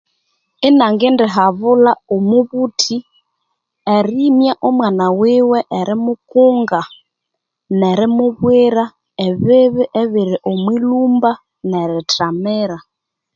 [0.67, 2.97] Ini ngendi habulha omubuthi
[3.95, 6.81] erimya omwana wiwe eri kukunga
[7.79, 8.83] nerimubwira
[9.25, 11.31] ebibi ebiri omwi lhumba
[11.69, 12.77] nerithamira.